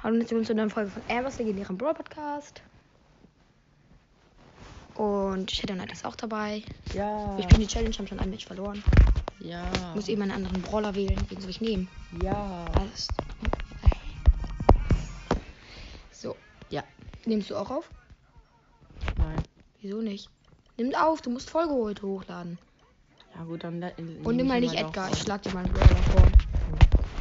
[0.00, 2.62] Hallo und herzlich willkommen zu einer neuen Folge von Ambers legendären Brawl Podcast.
[4.94, 6.62] Und Shadow Knight ist auch dabei.
[6.94, 7.36] Ja.
[7.36, 8.80] Wir spielen die Challenge, haben schon ein Match verloren.
[9.40, 9.64] Ja.
[9.72, 11.18] Ich muss eben einen anderen Brawler wählen.
[11.28, 11.88] Wen soll ich nehmen?
[12.22, 12.66] Ja.
[12.76, 13.08] Alles.
[16.12, 16.36] So.
[16.70, 16.84] Ja.
[17.26, 17.90] Nimmst du auch auf?
[19.16, 19.42] Nein.
[19.80, 20.30] Wieso nicht?
[20.76, 22.56] Nimm auf, du musst Folge heute hochladen.
[23.34, 23.82] Ja gut, dann.
[24.22, 26.22] Und nimm ich mal nicht Edgar, ich schlag dir mal einen Brawler vor.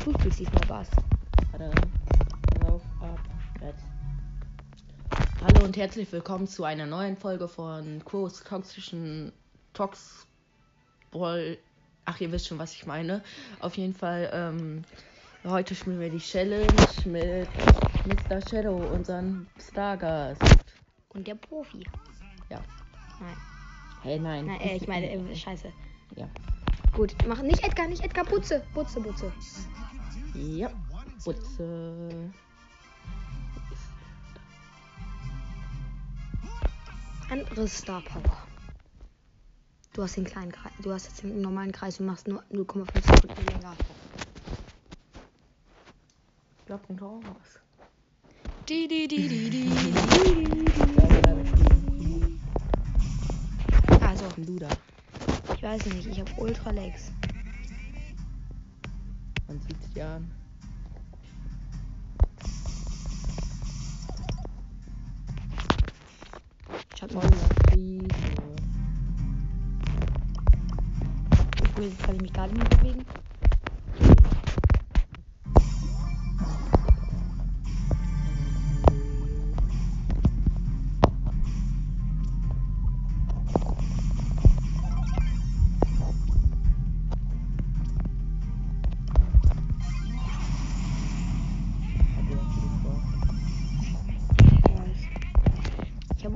[0.06, 0.90] Du spielst diesmal Bass.
[1.52, 1.72] Warte.
[3.68, 3.84] Jetzt.
[5.42, 9.34] Hallo und herzlich willkommen zu einer neuen Folge von Crows toxischen
[9.74, 10.26] Tox
[11.12, 11.58] Ball.
[12.06, 13.22] Ach, ihr wisst schon, was ich meine.
[13.60, 14.86] Auf jeden Fall, ähm,
[15.44, 16.66] heute spielen wir die Challenge
[17.04, 17.50] mit
[18.06, 18.40] Mr.
[18.50, 20.42] Shadow, unseren Stargast.
[21.10, 21.86] Und der Profi.
[22.50, 22.62] Ja.
[23.20, 23.38] Nein.
[24.02, 24.46] Hey, nein.
[24.46, 25.74] Nein, äh, ich meine, äh, scheiße.
[26.16, 26.30] Ja.
[26.94, 28.64] Gut, mach nicht Edgar, nicht Edgar, Butze.
[28.74, 29.34] Butze, Butze.
[30.36, 30.70] Ja.
[31.22, 32.32] Putze.
[37.50, 38.38] Andere Star Power.
[39.94, 40.72] Du hast den kleinen Kreis.
[40.80, 43.74] Du hast jetzt den normalen Kreis und machst nur 0,5 Sekunden länger.
[46.60, 47.60] Ich glaube, bringt auch was.
[48.68, 49.72] Die, die, die, die, die.
[54.02, 54.68] Also, Luda.
[55.56, 57.12] ich weiß nicht, ich habe Ultra Legs.
[59.48, 60.37] Man sieht's dir an.
[67.10, 67.38] Ich hab Voller
[67.70, 68.16] Friede.
[71.80, 73.06] Jetzt kann ich mich gar nicht mehr bewegen.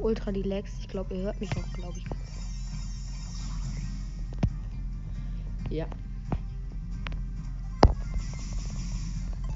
[0.01, 0.71] Habe Ultra die Legs.
[0.79, 2.05] Ich glaube, ihr hört mich auch, glaube ich.
[5.69, 5.85] Ja.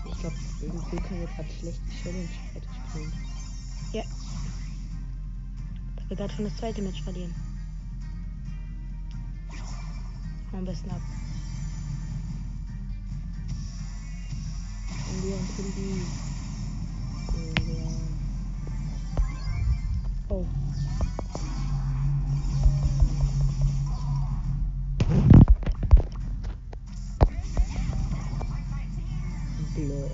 [0.05, 3.13] Ich glaube, irgendwie können wir gerade schlecht Challenge weiterspielen.
[3.91, 4.03] Ja.
[5.95, 7.33] Da wir gerade schon das zweite Match verlieren.
[10.53, 11.01] Am besten ab.
[15.09, 16.24] Und wir
[20.35, 20.45] Oh.
[29.73, 30.11] Blöd.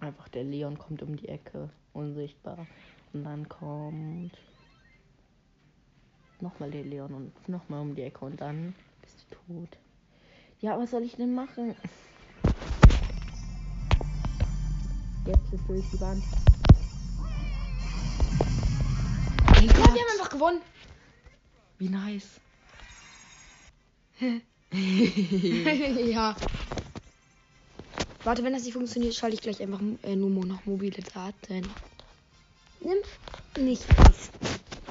[0.00, 2.66] Einfach der Leon kommt um die Ecke, unsichtbar.
[3.12, 4.36] Und dann kommt
[6.40, 8.74] nochmal der Leon und nochmal um die Ecke und dann
[9.04, 9.78] ist sie tot.
[10.58, 11.76] Ja, was soll ich denn machen?
[15.26, 16.24] Jetzt ist durch die Wand.
[19.62, 20.60] Mein Gott, wir haben einfach gewonnen.
[21.78, 22.40] Wie nice.
[26.12, 26.36] ja.
[28.24, 31.76] Warte, wenn das nicht funktioniert, schalte ich gleich einfach äh, nur noch mobile Daten.
[32.80, 32.98] Nimm
[33.64, 34.30] nicht was.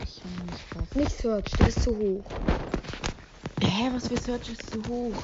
[0.06, 0.96] Ich nicht was.
[0.96, 2.24] Nicht Search, der ist zu hoch.
[3.62, 5.22] Hä, was für Search ist zu hoch?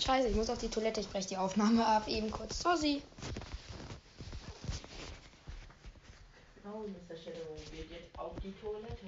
[0.00, 1.00] Scheiße, ich muss auf die Toilette.
[1.00, 2.06] Ich breche die Aufnahme ab.
[2.06, 2.60] Eben kurz.
[2.60, 3.02] Sorry.
[6.86, 7.16] Mr.
[7.16, 9.06] Shadow geht jetzt auf die Toilette.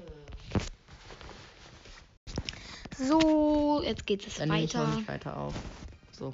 [2.98, 4.88] So, jetzt geht es Dann nehme ich weiter.
[4.97, 5.54] nicht weiter auf.
[6.12, 6.32] So.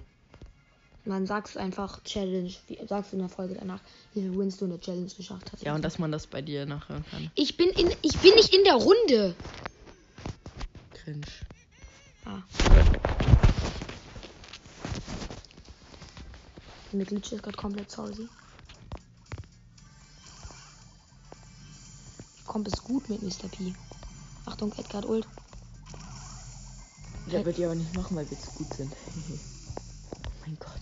[1.05, 2.53] Man sagst einfach Challenge.
[2.69, 3.81] Wie, sagst du in der Folge danach,
[4.15, 5.65] wie viel Wins du in der Challenge geschafft hast.
[5.65, 7.31] Ja, und dass man das bei dir nachhören kann.
[7.35, 7.91] Ich bin in.
[8.03, 9.35] Ich bin nicht in der Runde.
[10.95, 11.27] Cringe.
[12.25, 12.39] Ah.
[16.93, 18.29] Mit Glitch ist gerade komplett sorry.
[22.53, 23.49] Kommt es gut mit Mr.
[23.49, 23.73] P.
[24.45, 25.27] Achtung, Edgar Ult.
[27.31, 28.93] Der wird ja aber nicht machen, weil wir zu gut sind.
[29.27, 30.81] oh mein Gott.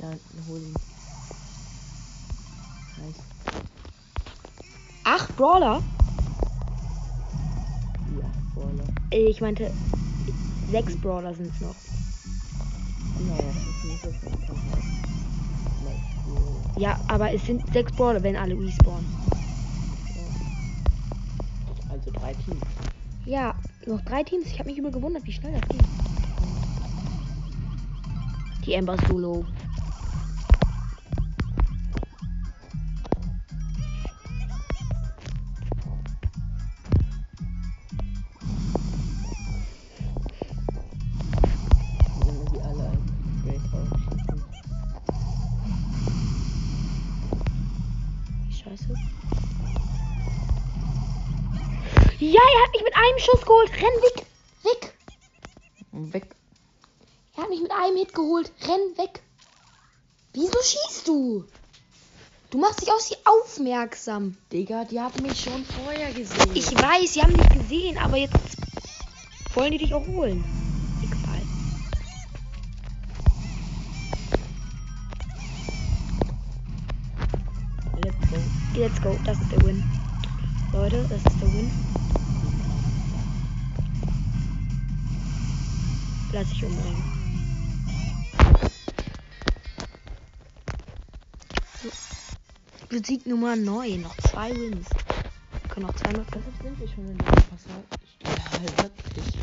[0.00, 0.10] Ja,
[0.48, 0.74] hol ihn.
[2.98, 3.16] Nice.
[5.02, 5.82] Ach, Brawler?
[8.16, 8.94] Ja, Baller.
[9.10, 9.72] Äh, Ich meinte,
[10.70, 11.74] sechs Brawler sind es noch.
[13.26, 14.46] Ja, ja, das ist halt.
[14.46, 15.07] Zum Beispiel.
[16.76, 19.08] Ja, aber es sind sechs Brawler, wenn alle respawnen.
[20.14, 20.22] Ja.
[21.90, 22.62] Also drei Teams.
[23.26, 23.54] Ja,
[23.86, 24.46] noch drei Teams.
[24.46, 25.80] Ich habe mich über gewundert, wie schnell das ging.
[28.64, 29.44] Die Ember Solo.
[48.68, 48.94] scheiße.
[52.20, 53.70] Ja, er hat mich mit einem Schuss geholt.
[53.72, 54.26] Renn weg.
[54.64, 54.94] Weg.
[56.12, 56.36] Weg.
[57.36, 58.52] Er hat mich mit einem Hit geholt.
[58.62, 59.22] Renn weg.
[60.32, 61.44] Wieso schießt du?
[62.50, 64.36] Du machst dich auf sie aufmerksam.
[64.52, 66.50] Digga, die haben mich schon vorher gesehen.
[66.54, 68.56] Ich weiß, sie haben dich gesehen, aber jetzt
[69.54, 70.42] wollen die dich auch holen.
[78.78, 79.18] Let's go.
[79.24, 79.82] Das ist der Win.
[80.72, 81.68] Leute, das ist der Win.
[86.32, 87.02] Lass ich umbringen.
[91.82, 93.00] So.
[93.02, 94.00] Sieg Nummer 9.
[94.00, 94.86] Noch zwei Wins.
[94.90, 97.82] Wir können noch zweimal Deshalb sind wir schon in der Passage.
[98.22, 99.38] Ja, wirklich.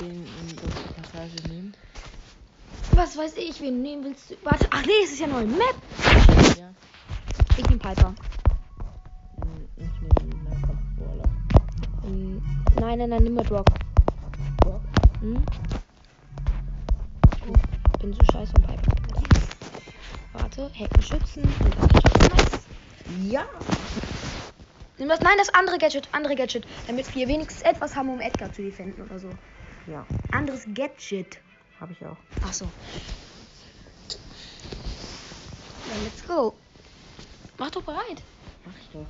[0.00, 1.74] Den in die Passage nehmen.
[2.92, 4.34] Was weiß ich, wen nehmen willst du?
[4.44, 5.74] Warte, ach nee, es ist ja neue Map.
[6.58, 6.70] Ja.
[7.56, 8.14] Ich nehme Piper.
[9.76, 10.38] Ich nehme.
[12.02, 12.42] Hm,
[12.80, 13.66] Nein, nein, nein, nimm mal Brock.
[14.62, 14.80] Brock?
[15.20, 15.42] Hm?
[17.94, 18.92] Ich bin so scheiße am Piper.
[20.32, 21.02] Warte, dann
[22.30, 22.60] Nice.
[23.28, 23.44] Ja.
[24.98, 28.52] Nimm das, nein, das andere Gadget, andere Gadget, damit wir wenigstens etwas haben, um Edgar
[28.52, 29.28] zu defenden oder so.
[29.86, 31.38] Ja, Anderes Gadget.
[31.80, 32.16] Habe ich auch.
[32.44, 32.64] Ach so.
[35.86, 36.54] Ja, let's go.
[37.58, 38.22] Mach doch bereit.
[38.64, 39.06] Mach ich doch.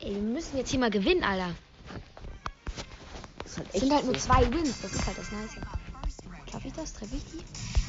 [0.00, 1.54] Ey, wir müssen jetzt hier mal gewinnen, Alter.
[3.44, 5.56] Das halt Es sind halt nur zwei Wins, das ist halt das Nice.
[6.50, 6.92] Schaffe ich das?
[6.92, 7.79] Treffe ich die?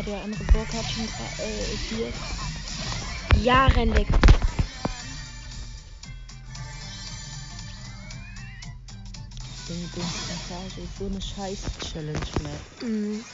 [0.00, 2.10] Ja, der andere Bock hat schon äh, vier.
[3.44, 4.06] Ja, renn weg.
[10.98, 11.60] So eine scheiß
[11.92, 12.82] Challenge-Map.
[12.82, 13.24] Mhm.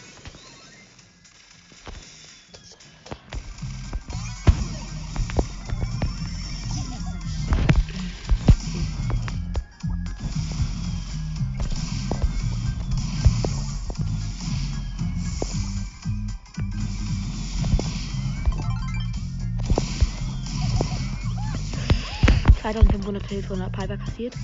[23.06, 24.34] ...2500 Kills von der Piper kassiert.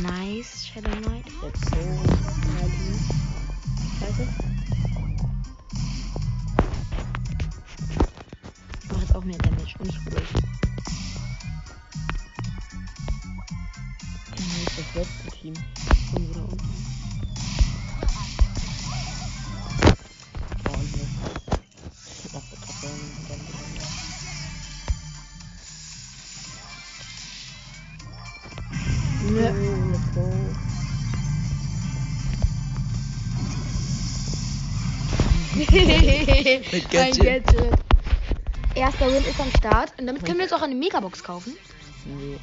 [0.00, 1.26] Nice, Shadow Knight.
[1.42, 1.76] Let's go.
[2.56, 2.96] Heidi.
[4.00, 4.28] Scheiße.
[8.82, 10.28] Ich mach jetzt auch mehr Damage und ich ruhig.
[14.74, 15.54] Das letzte Team?
[16.14, 16.91] Und wieder unten.
[36.52, 37.46] Ein Gadget.
[37.46, 37.78] Gadget.
[38.74, 39.92] Erster Win ist am Start.
[39.98, 41.56] Und damit können wir jetzt auch eine Megabox kaufen.
[42.04, 42.38] Nee,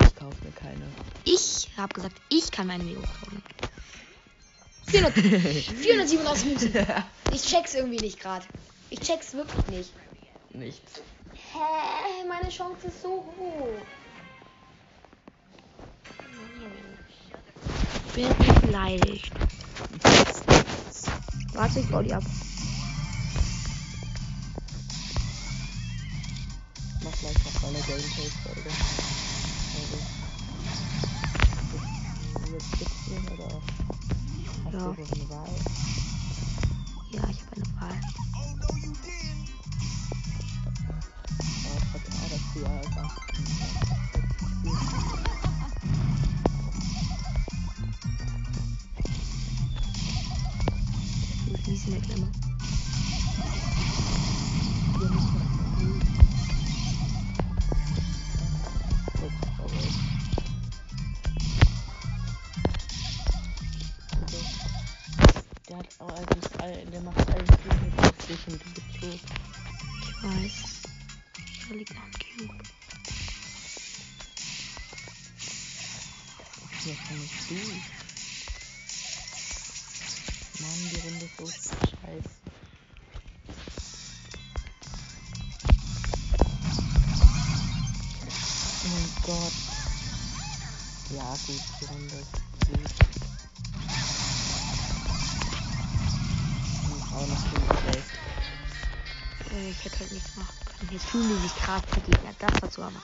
[0.00, 0.86] ich kaufe mir keine.
[1.24, 3.42] Ich habe gesagt, ich kann meine Megabox kaufen.
[4.86, 6.86] 400, 487 Münzen.
[7.32, 8.44] Ich check's irgendwie nicht gerade.
[8.90, 9.90] Ich check's wirklich nicht.
[10.50, 11.00] Nichts.
[11.52, 12.26] Hä?
[12.28, 13.68] Meine Chance ist so hoch.
[18.14, 19.32] Ich bin beleidigt.
[21.54, 22.22] Warte, ich baue die ab.
[27.12, 28.70] Mach gleich noch eine Gameplay-Folge.
[29.74, 29.98] Also.
[32.52, 33.48] Jetzt sitzen oder
[34.64, 34.92] hast Ja.
[34.92, 35.54] du so eine Wahl?
[37.10, 38.00] Ja, ich habe eine Wahl.
[41.64, 43.12] Ja, ich hab klar, dass du ja einfach.
[51.44, 52.41] Ich muss easy
[91.10, 92.24] Ja, gut, 400.
[97.12, 98.04] Aber noch 511.
[99.52, 100.48] Äh, ich hätte halt nichts machen
[100.78, 100.92] können.
[100.92, 102.30] Jetzt fühlen die sich gerade die Gegner.
[102.38, 103.02] Das war zu aber.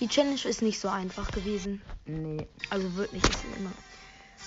[0.00, 1.82] Die Challenge ist nicht so einfach gewesen.
[2.06, 3.28] Nee, Also wird nicht.
[3.28, 3.72] Ist immer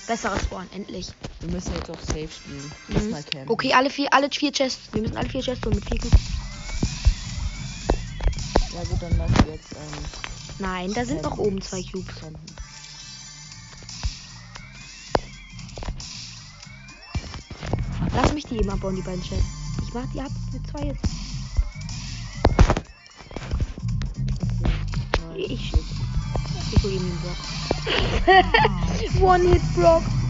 [0.07, 0.67] besseres Spawn.
[0.73, 1.09] Endlich.
[1.41, 2.71] wir müssen jetzt auch safe spielen.
[2.87, 3.13] Mhm.
[3.13, 3.49] Campen.
[3.49, 4.93] Okay, alle vier, alle vier Chests.
[4.93, 5.99] Wir müssen alle vier Chests holen mit vier.
[8.73, 10.30] Ja gut, dann lass jetzt ähm,
[10.61, 12.13] Nein, da sind noch oben zwei Cubes.
[18.13, 19.43] Lass mich die eben abbauen, die beiden Chests.
[19.81, 21.03] Ich mach die ab mit zwei jetzt.
[25.35, 27.37] Ich, ich hol ihm den Block.
[29.19, 30.03] One-Hit-Block.
[30.05, 30.20] Ich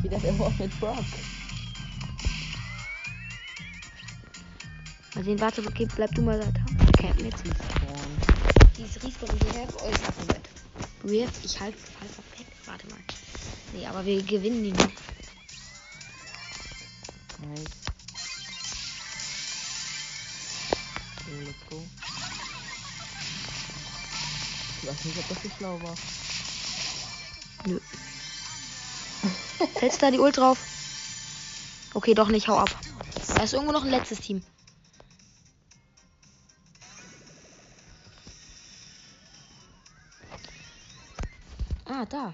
[0.00, 0.96] Er wieder der Wort mit Brock.
[5.14, 6.46] Mal sehen, warte, okay, bleib du mal da.
[6.88, 7.44] Okay, jetzt.
[7.44, 8.00] Respawn.
[8.78, 10.48] Dieses und wir have euch abgewehrt.
[11.04, 12.46] Riff, ich halte falsch weg.
[12.64, 12.98] Warte mal.
[13.74, 14.90] Nee, aber wir gewinnen die nicht.
[17.42, 17.64] Nice.
[21.26, 21.84] So, let's go.
[24.80, 25.94] Ich weiß nicht, ob das so schlau war.
[27.66, 27.78] Nö.
[29.78, 30.58] Setz da die Ult drauf.
[31.92, 32.70] Okay, doch nicht, hau ab.
[33.34, 34.42] Da ist irgendwo noch ein letztes Team.
[41.84, 42.32] Ah, da.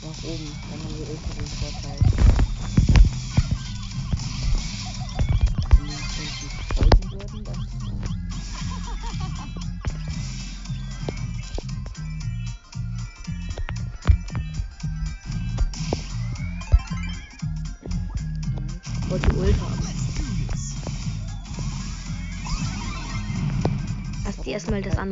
[0.00, 2.37] Nach oben, dann haben wir ultra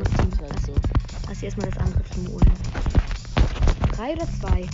[0.01, 0.29] erstmal das andere Team.
[0.29, 0.75] Ist halt Lass, so.
[1.29, 2.53] lass die erstmal das andere Team holen.
[3.93, 4.69] Drei oder zwei?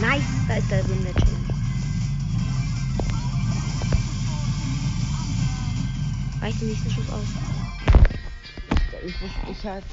[0.00, 1.54] Nice, da ist der Win der Challenge.
[6.42, 7.24] Reicht den nächsten Schuss aus.
[9.04, 9.84] Ich, ich, ich hatte.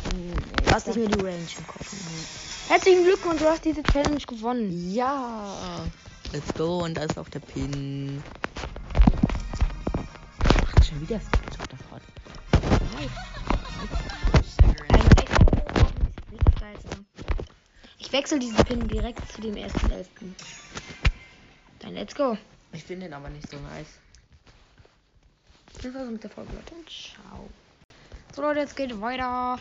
[0.69, 1.93] Lass dich mir die Range im Kopf.
[2.67, 4.93] Herzlichen Glückwunsch, du hast diese Challenge gewonnen.
[4.93, 5.85] Ja!
[6.31, 8.23] Let's go, und da ist auch der Pin.
[11.03, 11.99] Wieder Screenshot davon.
[17.99, 20.33] Ich wechsle diesen Pin direkt zu dem ersten elften.
[21.79, 22.37] Dann let's go.
[22.71, 23.99] Ich finde den aber nicht so nice.
[25.81, 26.73] Das war's mit der Folge, Leute.
[26.73, 27.49] Und ciao.
[28.33, 29.59] So Leute, jetzt geht weiter.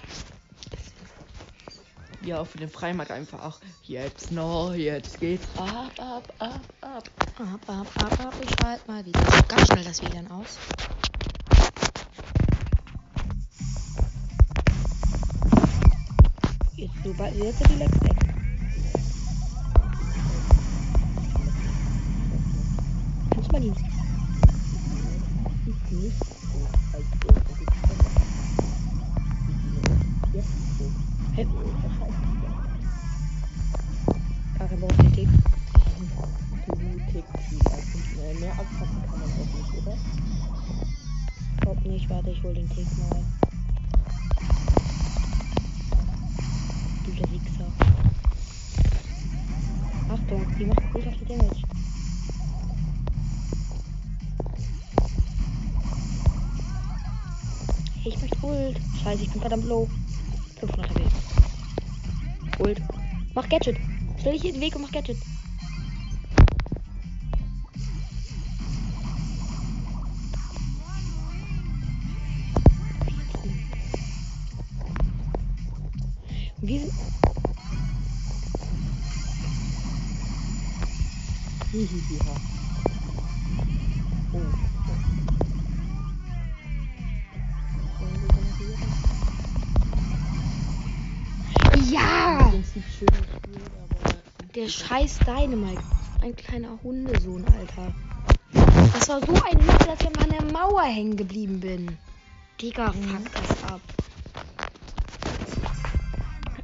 [2.24, 3.58] Ja, für den Freimarkt einfach.
[3.82, 7.10] Jetzt noch, jetzt geht's ab, ab, ab, ab.
[7.36, 8.34] Ab, ab, ab, ab.
[8.40, 10.56] Ich schalte mal wieder ganz schnell das WLAN aus.
[17.04, 18.16] Sobald jetzt sind die Lex weg.
[23.30, 23.72] Du mal die
[25.64, 26.32] Sieht nicht
[34.72, 35.28] kein Bock auf den Tick.
[37.64, 39.96] Also, mehr abpacken kann man auch nicht, oder?
[41.60, 43.41] Glaub nicht, warte, ich hol den Tick mal.
[58.42, 58.76] Ult.
[59.02, 59.88] Scheiße, ich bin verdammt low.
[60.58, 61.02] 500 HP.
[62.58, 62.82] Ult.
[63.34, 63.76] Mach Gadget.
[64.18, 65.16] Stell dich hier in den Weg und mach Gadget.
[76.64, 76.92] Wir sind.
[81.72, 82.41] Hihihiha.
[94.62, 95.82] Der scheiß Dynamite.
[96.20, 97.92] Ein kleiner Hundesohn, Alter.
[98.92, 101.98] Das war so ein Mist, dass ich an der Mauer hängen geblieben bin.
[102.60, 103.80] Digga, fuck das ab.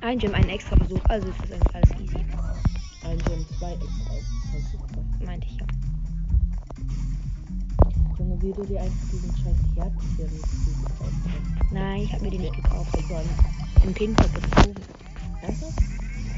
[0.01, 1.01] Ein Gem, ein extra Versuch.
[1.09, 2.25] Also ist das alles easy.
[3.03, 4.15] Ein Gem, zwei extra.
[4.71, 5.05] Super.
[5.25, 5.67] Meinte ich ja.
[8.17, 10.41] Junge, wie du dir einfach diesen scheiß Herzchen
[10.85, 11.73] gekauft hast.
[11.73, 12.95] Nein, ich habe mir die nicht gekauft.
[12.95, 13.23] Das war
[13.83, 14.77] Im Pinpack gezogen.
[15.43, 15.83] Ernsthaft?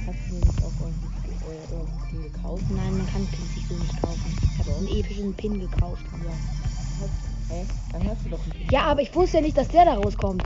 [0.06, 2.64] Hast du mir nicht auch irgendwie, äh, irgendwie gekauft?
[2.70, 4.36] Nein, man kann Pins sich so nicht kaufen.
[4.54, 6.04] Ich habe einen epischen Pin gekauft.
[6.24, 6.32] Ja.
[7.54, 7.66] Hä?
[7.92, 10.42] Dann hast du doch einen Ja, aber ich wusste ja nicht, dass der da rauskommt.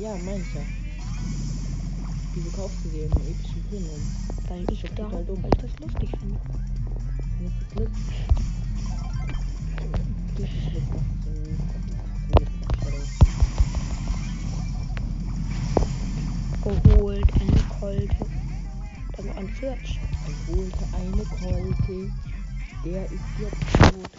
[0.00, 0.60] Ja, ich ja.
[2.34, 3.84] Wieso kaufst du dir einen epischen Pin?
[3.84, 5.42] Und Weil ich da, total dumm.
[5.42, 6.38] weil ich das lustig finde.
[7.38, 7.90] findest du Glück,
[9.82, 10.00] was
[16.64, 18.41] du Geholt, eine Kolte.
[19.22, 20.00] Dann noch ein Search.
[20.26, 22.12] Er holte eine Kolte.
[22.84, 24.10] Der ist jetzt tot.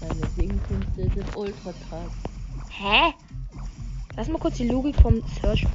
[0.00, 2.10] Seine Singkünste sind ultra krass.
[2.70, 3.14] Hä?
[4.16, 5.66] Lass mal kurz die Logik vom Search.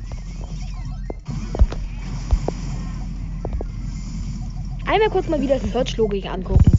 [4.85, 6.71] Einmal kurz mal wieder Search-Logik angucken.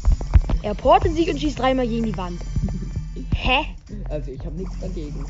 [0.62, 2.40] Er portet sich und schießt dreimal gegen die Wand.
[3.35, 3.66] Hä?
[4.09, 5.25] Also ich habe nichts dagegen.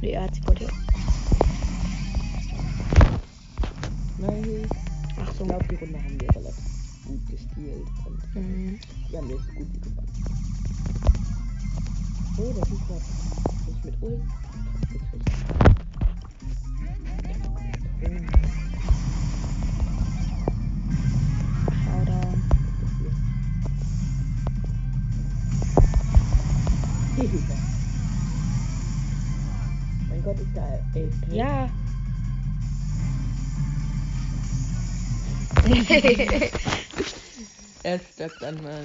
[0.00, 0.72] Nee, er hat sie portiert.
[4.18, 4.68] Nein.
[5.32, 5.44] Ich so.
[5.44, 7.88] die Runde haben wir relativ gut gespielt.
[8.04, 8.78] Und Mhm.
[9.08, 10.12] wir haben jetzt gut gewonnen.
[12.38, 14.22] Oh, der Typ hat mich mit Ult
[14.90, 15.30] gekriegt.
[21.84, 22.42] Showdown.
[30.08, 31.32] mein Gott, ist da AFK?
[31.32, 31.70] Ja.
[37.84, 38.84] Er steckt an meinem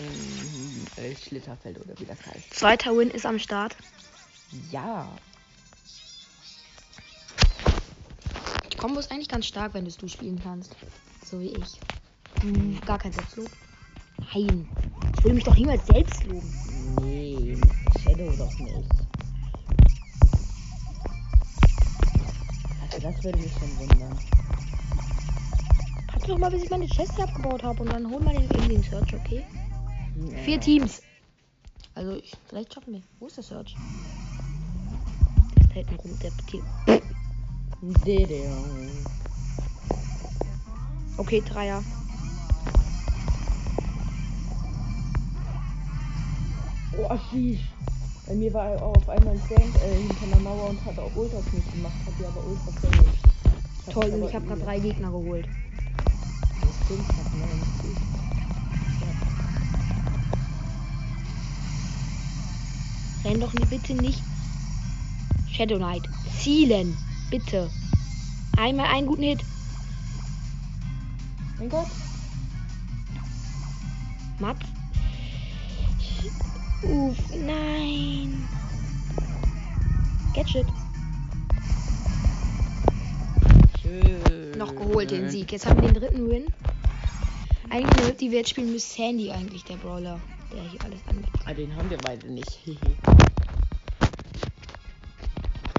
[0.96, 2.52] äh, Schlitterfeld oder wie das heißt.
[2.52, 3.76] Zweiter Win ist am Start.
[4.72, 5.08] Ja.
[8.72, 10.76] Die Combo ist eigentlich ganz stark, wenn du spielen kannst.
[11.24, 11.80] So wie ich.
[12.42, 13.50] Hm, gar kein Selbstlob.
[14.34, 14.68] Nein.
[15.18, 16.54] Ich will mich doch niemals selbst loben.
[17.02, 17.58] Nee,
[18.04, 18.90] Shadow doch nicht.
[22.82, 24.20] Also das würde mich schon wundern.
[26.28, 28.68] Warte doch mal, bis ich meine Chest abgebaut habe und dann hol mal den, eben
[28.68, 29.46] den Search, okay?
[30.14, 30.36] Nee.
[30.44, 31.02] Vier Teams.
[31.96, 33.02] Also, ich, vielleicht schaffen wir.
[33.22, 33.78] Wo ist der Search?
[35.56, 36.64] Der ist da hinten rum, der Team.
[41.16, 41.82] Okay, Dreier.
[46.98, 47.60] Oh, schieß.
[48.28, 51.16] Bei mir war er auf einmal ein Frank äh, hinter einer Mauer und hat auch
[51.16, 53.08] Ult auf mich gemacht, hat die aber Ult verfehlt.
[53.86, 55.48] hab Toll, ich habe gerade drei Gegner geholt.
[56.88, 57.98] Stimmt, hat mir nicht gut.
[63.26, 64.22] Renn doch bitte nicht.
[65.52, 66.04] Shadow Knight.
[66.40, 66.98] Zielen.
[67.30, 67.70] Bitte.
[68.56, 69.44] Einmal einen guten Hit.
[71.60, 71.88] Mein Gott.
[74.40, 74.56] Matt.
[76.84, 78.48] Uff, nein.
[80.34, 80.68] Gadget.
[83.82, 84.58] Schön.
[84.58, 85.52] Noch geholt den Sieg.
[85.52, 86.46] Jetzt haben wir den dritten Win.
[87.70, 90.20] Eigentlich, eine, die wir jetzt spielen, müsste Sandy eigentlich der Brawler,
[90.52, 91.30] der hier alles angeht.
[91.46, 92.60] Ah, den haben wir beide nicht.
[92.66, 92.78] ich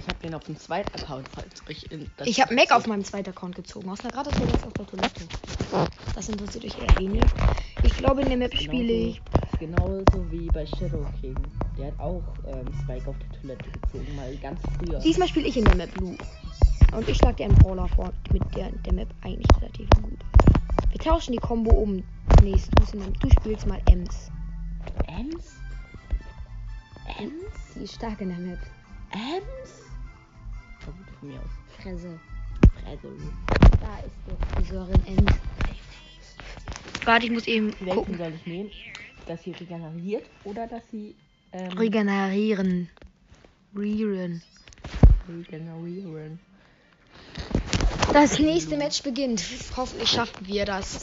[0.08, 3.30] habe den auf dem zweiten Account, falls euch in Ich habe Mac auf meinem zweiten
[3.30, 3.88] Account gezogen.
[3.88, 5.26] Aus der gratis jetzt auf der Toilette.
[6.14, 7.24] Das interessiert euch eher wenig.
[7.82, 9.22] Ich glaube, in der Map spiele ich.
[9.58, 11.36] Genauso wie bei Shadow King.
[11.78, 14.98] Der hat auch ähm, Spike auf der Toilette gezogen, mal ganz früher.
[14.98, 16.16] Diesmal spiele ich in der Map Blue.
[16.92, 20.18] Und ich schlag dir einen Brawler vor, mit der, der Map eigentlich relativ gut.
[20.90, 22.02] Wir tauschen die Combo um.
[22.42, 22.56] Nee,
[22.92, 24.30] du, du spielst mal Ems.
[25.06, 25.56] Ems?
[27.18, 27.74] Ems?
[27.74, 28.58] Sie ist stark in der Map.
[29.12, 29.82] Ems?
[30.86, 31.50] Oh, gut, von mir aus.
[31.82, 32.18] Fresse.
[32.82, 33.08] Fresse.
[33.80, 35.32] Da ist der Friseurin Ems.
[37.04, 38.18] Warte, ich muss eben Welchen gucken.
[38.18, 38.70] soll ich nehmen?
[39.26, 41.14] Dass sie regeneriert oder dass sie
[41.52, 42.88] ähm, Regenerieren.
[43.76, 44.42] Rieren.
[45.28, 46.38] regenerieren?
[48.12, 49.42] Das nächste Match beginnt.
[49.76, 50.98] Hoffentlich schaffen wir das.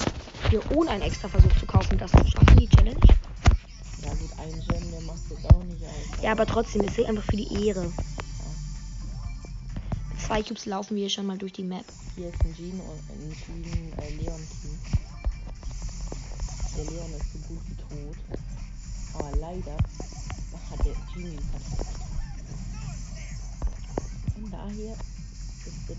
[0.50, 3.00] Hier ohne einen extra Versuch zu kaufen, das zu schaffen, die Challenge.
[4.02, 6.22] Ja gut, ein Gem, der macht jetzt auch nicht aus.
[6.24, 7.84] Ja, aber trotzdem, es ist einfach für die Ehre.
[10.12, 11.86] Mit zwei Cubes laufen wir schon mal durch die Map.
[12.16, 13.64] Hier ist ein Jean und ein Jean
[14.00, 14.80] äh, Leon Team.
[16.76, 18.18] Der Leon ist so gut wie tot.
[19.14, 19.78] Aber leider
[20.72, 21.92] hat der Jean ihn verfolgt.
[24.34, 24.94] Von daher
[25.66, 25.96] ist der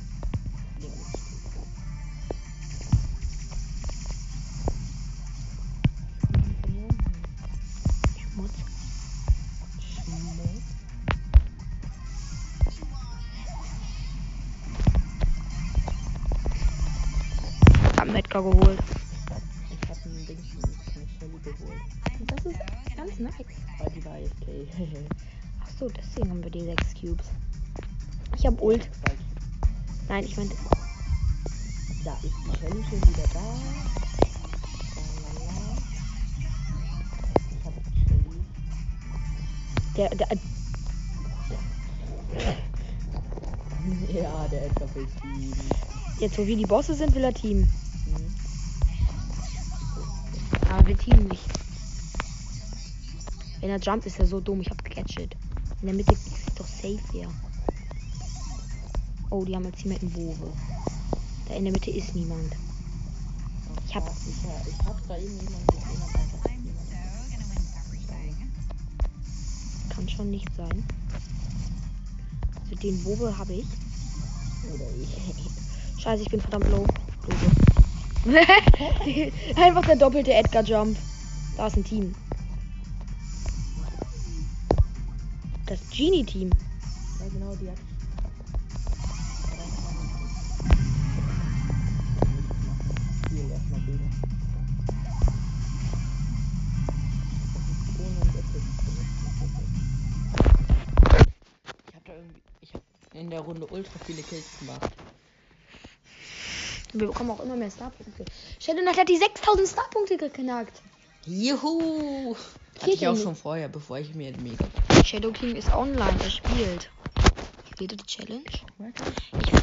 [17.97, 18.79] Von Metka geholt.
[19.71, 21.09] Ich hab ein Ding, eine Shelly.
[21.19, 21.81] Shelly geholt.
[22.21, 22.61] Das ist
[22.97, 23.35] ganz nice.
[23.79, 24.47] Weil die war AFK.
[25.63, 27.27] Ach so, deswegen haben wir die 6 Cubes.
[28.37, 28.89] Ich hab Ult.
[30.09, 30.57] Nein, ich meinte.
[32.05, 33.41] Da ist die Shelly schon wieder da.
[35.23, 35.77] Lalala.
[37.51, 37.73] Ich hab
[38.07, 38.41] Shelly.
[39.97, 40.29] Der, der,
[44.13, 45.53] Ja, der Edgar will Team.
[46.19, 47.59] jetzt, wo wir die Bosse sind, will er Team.
[47.59, 48.35] Hm.
[50.71, 51.45] Aber wir teamen nicht.
[53.61, 54.61] Wenn er jumpt, ist er so dumm.
[54.61, 55.37] Ich hab gecatcht.
[55.81, 57.29] In der Mitte ist doch safe hier.
[59.31, 60.53] Oh, die haben als Teammate einen Bowe.
[61.49, 62.53] Da in der Mitte ist niemand.
[63.89, 66.87] Ich hab- Ich, hab- ich hab da eben jemanden gesehen, aber einfach niemand.
[69.95, 70.85] Kann schon nicht sein.
[72.63, 73.67] Also den Bowe habe ich.
[74.75, 75.09] Oder ich.
[76.03, 76.87] Scheiße, ich bin verdammt low.
[79.57, 80.97] Einfach der doppelte Edgar Jump.
[81.57, 82.15] Da ist ein Team.
[85.67, 86.51] Das Genie-Team.
[86.51, 87.77] Ja, genau, die hat.
[93.67, 94.11] Erstmal gegen.
[101.89, 102.41] Ich hab da irgendwie.
[102.61, 102.83] Ich hab
[103.15, 104.91] in der Runde ultra viele Kills gemacht.
[106.93, 108.25] Wir bekommen auch immer mehr Starpunkte.
[108.61, 110.81] Shadow Knight hat die 6000 Starpunkte geknackt.
[111.27, 112.37] Juhu!
[112.37, 113.25] Hatte Geht ich ja auch nicht.
[113.25, 114.65] schon vorher, bevor ich mir den Mega.
[115.05, 116.91] Shadow King ist online, er spielt.
[117.73, 118.45] Spielt er die Challenge?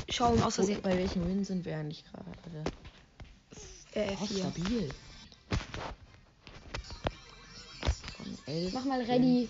[0.08, 0.82] Ich schaue ihm aus Versehen.
[0.82, 2.26] Bei welchem Win sind wir eigentlich gerade?
[3.96, 4.38] Äh, Oh, F4.
[4.40, 4.90] stabil.
[8.18, 8.74] Von 11.
[8.74, 9.50] Mach mal ready.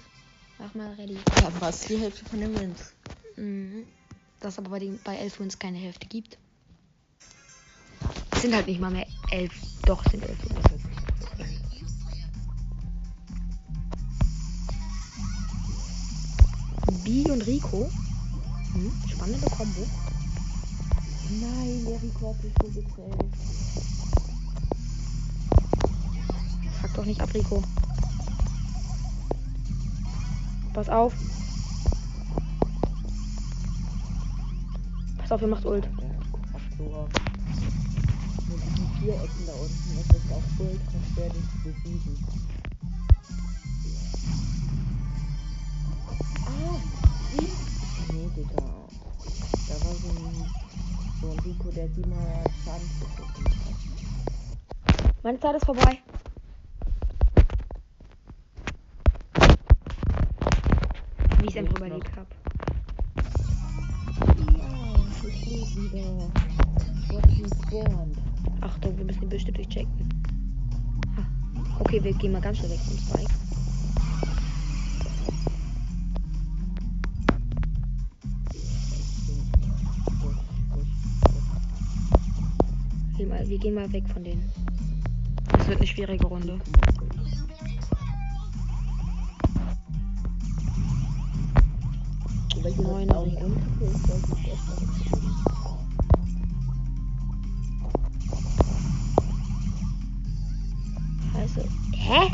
[0.60, 1.18] Mach mal ready.
[1.40, 2.94] Ja, fast die Hälfte von den Wins.
[3.38, 3.86] Mhm.
[4.42, 6.38] Dass aber bei, den, bei 11 Wins keine Hälfte gibt.
[8.42, 9.54] Sind halt nicht mal mehr 11.
[9.86, 10.84] Doch, sind 11 Wins.
[17.04, 17.90] B und Rico.
[18.74, 19.88] Hm, spannende Kombo.
[21.30, 23.34] Nein, der Rico hat sich so gezählt.
[26.94, 27.64] Fuck doch nicht ab, Rico.
[30.74, 31.12] Pass auf.
[35.18, 35.90] Pass auf, ihr macht Ult.
[39.00, 42.16] Vier Ecken da unten ist es auch ultra schwer, den zu besiegen.
[46.46, 46.78] Ah!
[47.32, 47.50] wie?
[48.14, 48.64] Nee, Digga.
[49.68, 50.46] Da war so ein,
[51.22, 53.50] so ein Rico, der 700 Schaden zugefügt
[54.86, 55.24] hat.
[55.24, 55.98] Meine Zeit ist vorbei.
[61.44, 61.98] Wie ich es einfach Lebt noch.
[61.98, 62.28] überlegt habe.
[68.62, 70.10] Achtung, wir müssen Büsche durchchecken.
[71.80, 73.34] Okay, wir gehen mal ganz schnell weg vom Spike.
[83.46, 84.50] Wir gehen mal weg von denen.
[85.52, 86.60] Das wird eine schwierige Runde.
[92.64, 93.52] Neun Rico.
[101.34, 101.66] Scheiße.
[101.96, 102.30] Hä?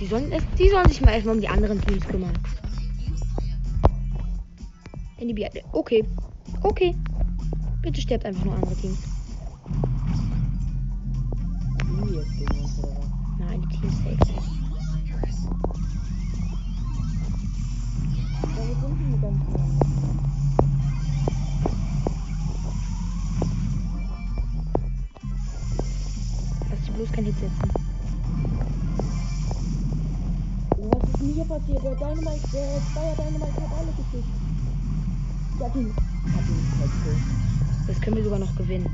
[0.00, 2.32] Die sollen, es- die sollen sich mal erstmal um die anderen Teams kümmern.
[5.72, 6.04] Okay.
[6.62, 6.94] Okay.
[7.82, 8.98] Bitte sterbt einfach nur andere Teams.
[27.02, 27.70] Bloß kein Hit setzen.
[30.78, 31.82] Was ist denn hier passiert?
[31.82, 34.28] Der Dynamite, der Zweier Dynamite hat alle gekriegt.
[35.58, 35.94] Der hat ihn.
[35.96, 37.88] Hat ihn gekriegt.
[37.88, 38.90] Das können wir sogar noch gewinnen.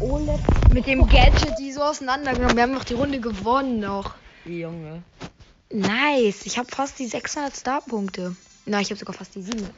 [0.00, 2.56] Let's Mit dem Gadget die so auseinandergenommen.
[2.56, 4.14] Wir haben noch die Runde gewonnen noch.
[4.44, 5.02] Junge.
[5.72, 6.46] Nice.
[6.46, 8.36] Ich habe fast die 600 Starpunkte.
[8.66, 9.72] Na, ich habe sogar fast die 700.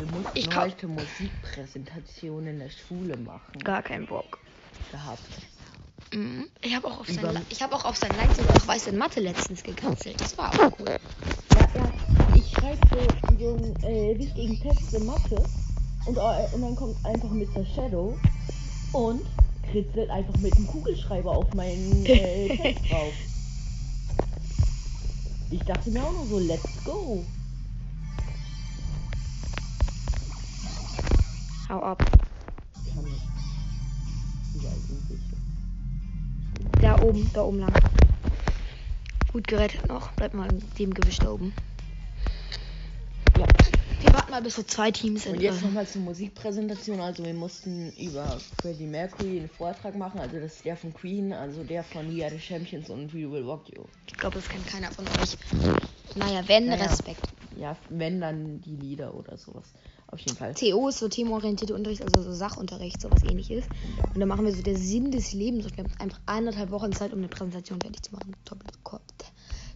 [0.00, 3.58] Wir mussten Ich kau- heute Musikpräsentation in der Schule machen.
[3.62, 4.38] Gar keinen Bock.
[4.90, 5.20] Gehabt.
[6.12, 6.46] Mhm.
[6.62, 8.96] Ich habe auch auf Über- sein, ich habe auch auf sein Like sogar weiß in
[8.96, 10.20] Mathe letztens gecancelt.
[10.20, 10.96] Das war auch cool.
[11.54, 11.92] Ja, ja.
[12.34, 12.80] Ich schreibe
[13.38, 15.44] so, einen äh, wichtigen Text in Mathe
[16.06, 17.64] und, äh, und dann kommt einfach Mr.
[17.74, 18.18] Shadow
[18.92, 19.22] und
[19.70, 23.12] kritzelt einfach mit dem Kugelschreiber auf meinen äh, Text drauf.
[25.50, 27.24] Ich dachte mir auch nur so, let's go.
[31.70, 32.04] Hau ab.
[36.80, 37.72] Da oben, da oben lang.
[39.32, 40.10] Gut gerettet noch.
[40.12, 41.52] Bleib mal in dem Gewisch da oben.
[43.38, 43.46] Ja.
[44.00, 45.34] Wir warten mal, bis so zwei Teams sind.
[45.34, 47.00] Und jetzt nochmal zur Musikpräsentation.
[47.00, 50.18] Also wir mussten über Freddie Mercury einen Vortrag machen.
[50.18, 53.30] Also das ist der von Queen, also der von We Are the Champions und We
[53.30, 53.84] Will Rock You.
[54.08, 55.36] Ich glaube, das kennt keiner von euch.
[56.16, 56.86] Naja, wenn, Naja.
[56.86, 57.22] Respekt.
[57.56, 59.72] Ja, wenn dann die Lieder oder sowas.
[60.12, 60.54] Auf jeden Fall.
[60.54, 63.64] TO ist so themenorientierte Unterricht, also so Sachunterricht, sowas ähnliches.
[64.12, 66.92] Und dann machen wir so der Sinn des Lebens und wir haben einfach eineinhalb Wochen
[66.92, 68.34] Zeit, um eine Präsentation fertig zu machen.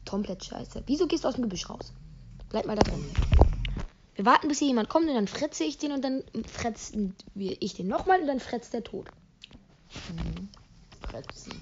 [0.05, 0.83] Komplett, scheiße.
[0.87, 1.93] Wieso gehst du aus dem Gebüsch raus?
[2.51, 3.05] Bleib mal da drin.
[4.17, 7.61] Wir warten, bis hier jemand kommt und dann fretze ich den und dann fretzen wir
[7.61, 9.09] ich den nochmal und dann fretzt der tot.
[10.13, 10.49] Mhm.
[11.01, 11.53] Pretzen.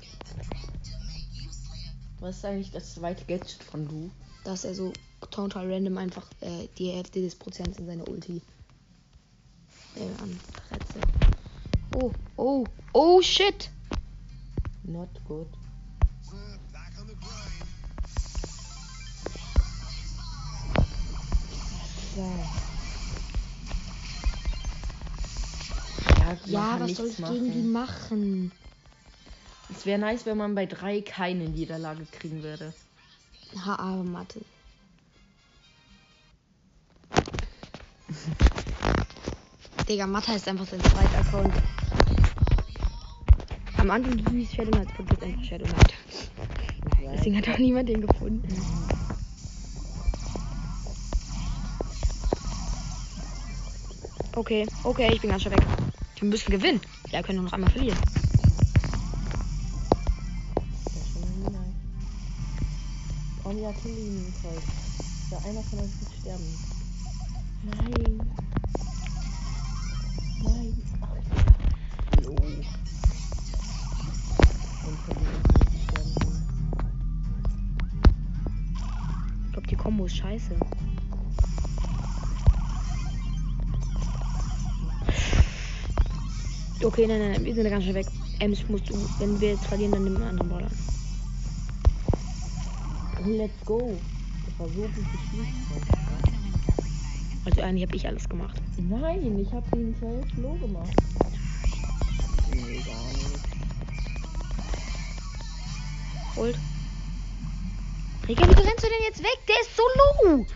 [2.20, 4.10] Was ist eigentlich das zweite Gadget von du?
[4.44, 4.92] Dass er so
[5.30, 8.42] total random einfach äh, die Hälfte des Prozents in seine Ulti
[9.96, 11.00] äh, anfretze.
[11.94, 13.70] Oh, oh, oh shit!
[14.84, 15.46] Not good.
[22.16, 22.72] Ja.
[26.18, 27.34] Ja, Ja, was soll ich machen.
[27.34, 28.52] gegen die machen?
[29.70, 32.74] Es wäre nice, wenn man bei drei keine Niederlage kriegen würde.
[33.56, 34.44] HA Mathe.
[39.92, 41.54] Digga, Mathe ist einfach sein zweiter Account.
[43.76, 45.92] Am Anfang hieß Shadow Knight Project einfach Shadow Knight.
[47.12, 48.42] Deswegen hat auch niemand den gefunden.
[54.34, 55.60] Okay, okay, ich bin ganz schön weg.
[56.18, 56.80] Wir müssen gewinnen.
[57.10, 57.98] Ja, können nur noch einmal verlieren.
[63.42, 64.62] Komm, ja, kill ihn, Nicole.
[65.30, 66.58] Ja, einer von uns wird sterben.
[67.64, 68.41] Nein.
[80.32, 80.56] Scheiße.
[86.84, 88.06] Okay, nein, nein, wir sind ganz schnell weg.
[88.40, 90.72] Ems musst du, wenn wir jetzt verlieren, dann nimm einen anderen Ball an.
[93.24, 93.96] Oh, let's go.
[94.46, 95.48] Das war so gut gespielt.
[97.44, 98.60] Also eigentlich habe ich alles gemacht.
[98.88, 100.92] Nein, ich hab ihn selbst low gemacht.
[102.50, 103.38] Nee, gar nicht.
[106.36, 106.58] Holt.
[108.28, 109.38] Digga, wieso rennst du denn jetzt weg?
[109.48, 109.82] Der ist so
[110.28, 110.46] low.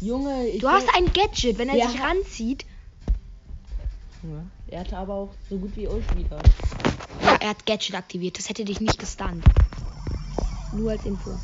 [0.00, 1.88] Junge, ich Du hast ein Gadget, wenn er Ja.
[1.88, 2.64] sich ranzieht.
[4.22, 6.38] Ja, Er hatte aber auch so gut wie euch wieder.
[7.22, 8.38] Ja, er hat Gadget aktiviert.
[8.38, 9.44] Das hätte dich nicht gestunt.
[10.72, 11.38] Nur als Info.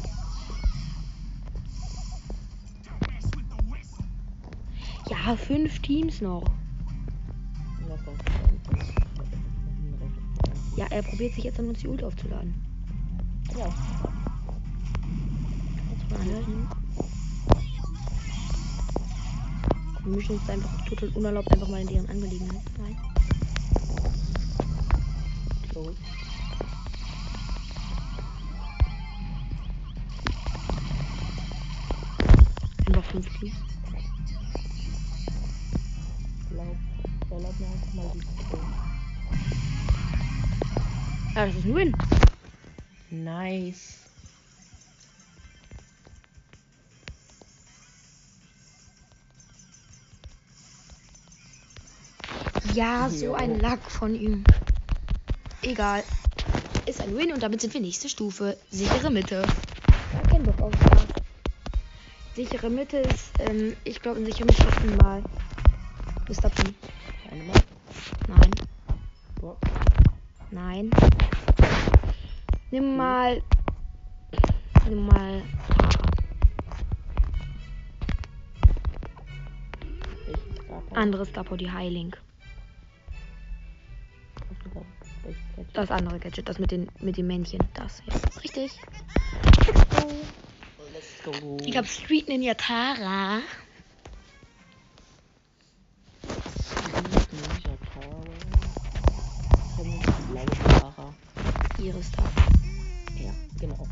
[5.11, 6.45] Ja, fünf Teams noch.
[10.77, 12.55] Ja, er probiert sich jetzt an uns die Ult aufzuladen.
[13.57, 13.67] Ja,
[20.05, 22.97] Wir mischen uns einfach total unerlaubt einfach mal in deren Angelegenheiten rein.
[25.79, 25.97] close.
[32.87, 33.55] Einfach fünf Teams.
[36.51, 36.77] Glaub,
[37.31, 38.23] erlaub mir einfach mal die.
[41.35, 41.97] Ja, das ist ein Win.
[43.11, 44.08] Nice.
[52.79, 54.45] Ja, so ein Lack von ihm.
[55.62, 56.05] Egal.
[56.87, 58.57] Ist ein Win und damit sind wir nächste Stufe.
[58.71, 59.45] Sichere Mitte.
[60.31, 61.07] Kein Bock auf Spaß.
[62.37, 65.25] Sichere Mitte ist, ähm, ich glaube, in sichere Mitte ist mal
[66.29, 66.51] Mr.
[66.51, 66.62] P.
[68.29, 68.51] Nein,
[69.41, 69.57] Boah.
[70.53, 70.91] nein.
[72.71, 73.43] Nimm mal.
[74.88, 75.43] Nimm mal.
[80.95, 82.17] Anderes Star die Heilink.
[85.79, 87.61] Das andere Gadget, das mit den mit dem Männchen.
[87.75, 88.14] Das, ja.
[88.43, 88.73] Richtig.
[90.93, 91.57] Let's go.
[91.64, 93.38] Ich hab Street Ninja Tara.
[99.81, 100.47] Ninja die blaue
[100.81, 101.14] Tara.
[101.79, 102.29] Iris Tara.
[103.23, 103.87] Ja, genau.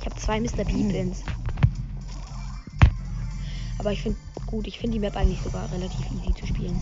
[0.00, 0.66] Ich habe zwei Mr.
[0.66, 1.22] P-Pins.
[3.78, 6.78] Aber ich finde gut, ich finde die Map eigentlich sogar relativ easy zu spielen.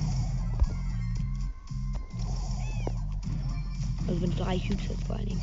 [4.12, 5.40] Also wenn du drei Cubes hast vor allen Dingen.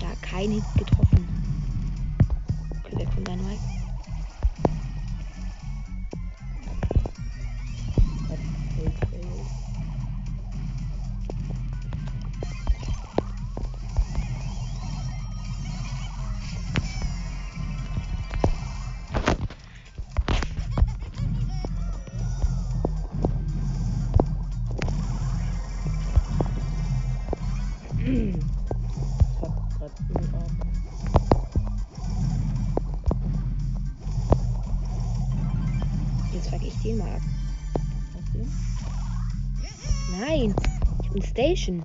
[0.00, 1.15] Ja, kein Hit getroffen.
[41.36, 41.84] Station.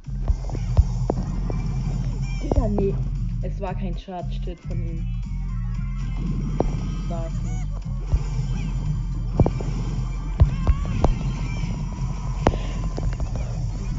[2.41, 2.95] Digga, nee.
[3.41, 5.05] Es war kein Charge-Shit von ihm.
[7.09, 7.67] War es nicht.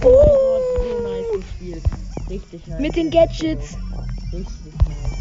[0.03, 1.85] Oh mein Gott, so nice gespielt.
[2.31, 2.81] Richtig nice.
[2.81, 3.77] Mit den Gadgets.
[4.33, 5.13] Richtig nice.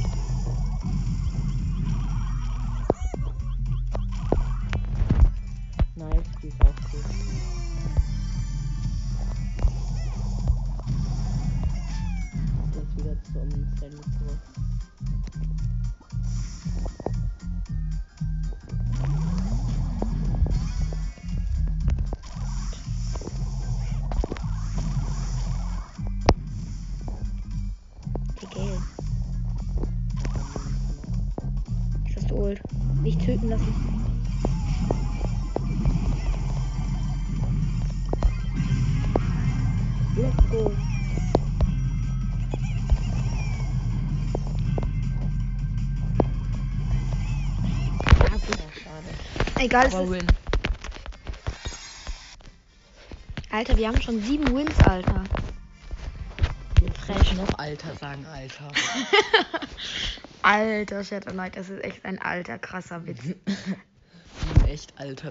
[5.98, 7.71] Nice, die ist auch gut.
[13.04, 14.40] Wieder zum Sandy zurück.
[49.72, 50.28] Egal, Aber win.
[53.52, 55.24] Alter, wir haben schon sieben Wins, Alter.
[57.06, 58.68] Fresh noch Alter sagen, Alter.
[60.42, 63.22] Alter, Shadow Knight, das ist echt ein alter, krasser Witz.
[64.68, 65.30] Echt alter